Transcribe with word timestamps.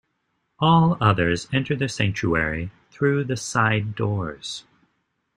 All 0.57 0.97
others 0.99 1.47
enter 1.53 1.75
the 1.75 1.87
sanctuary 1.87 2.71
through 2.89 3.23
the 3.25 3.37
side 3.37 3.93
doors. 3.95 4.63